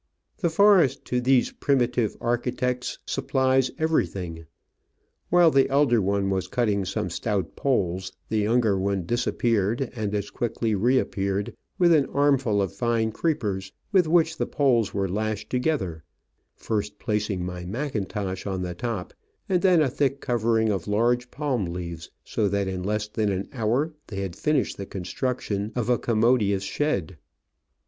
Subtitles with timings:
[0.39, 4.47] The forest to these primitive architects supplies everything.
[5.29, 10.31] While the elder one was cutting some stout poles, the younger one disappeared and as
[10.31, 16.03] quickly reappeared with an armful of fine creepers, with which the poles were lashed together,
[16.55, 19.13] first placing my macintosh on the top,
[19.47, 23.47] and then a thick covering of large palm leaves, so that in less than an
[23.53, 27.19] hour tiiey had finished the con struction of a commodious shed.